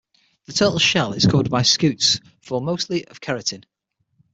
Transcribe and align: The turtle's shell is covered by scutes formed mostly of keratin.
The 0.47 0.53
turtle's 0.53 0.81
shell 0.81 1.13
is 1.13 1.27
covered 1.27 1.51
by 1.51 1.61
scutes 1.61 2.19
formed 2.41 2.65
mostly 2.65 3.05
of 3.07 3.21
keratin. 3.21 3.65